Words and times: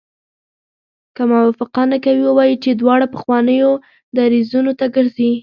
که 1.15 1.23
موافقه 1.31 1.81
نه 1.91 1.97
کوي 2.05 2.23
ووایي 2.25 2.55
چې 2.63 2.69
دواړه 2.71 3.05
پخوانیو 3.13 3.71
دریځونو 4.17 4.71
ته 4.79 4.85
ګرځي. 4.95 5.31